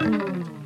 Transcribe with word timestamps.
Oh 0.00 0.61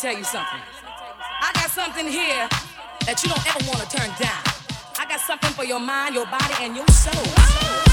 tell 0.00 0.16
you 0.16 0.24
something. 0.24 0.60
I 1.40 1.52
got 1.54 1.70
something 1.70 2.06
here 2.06 2.48
that 3.06 3.22
you 3.22 3.28
don't 3.28 3.46
ever 3.46 3.70
want 3.70 3.88
to 3.88 3.96
turn 3.96 4.08
down. 4.18 4.42
I 4.98 5.06
got 5.08 5.20
something 5.20 5.50
for 5.50 5.64
your 5.64 5.78
mind, 5.78 6.14
your 6.14 6.26
body, 6.26 6.54
and 6.60 6.74
your 6.74 6.88
soul. 6.88 7.89